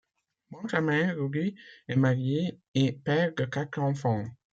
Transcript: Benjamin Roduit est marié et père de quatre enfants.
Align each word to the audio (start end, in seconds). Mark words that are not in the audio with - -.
Benjamin 0.49 1.11
Roduit 1.13 1.53
est 1.87 1.95
marié 1.95 2.57
et 2.73 2.91
père 2.91 3.35
de 3.35 3.45
quatre 3.45 3.77
enfants. 3.77 4.25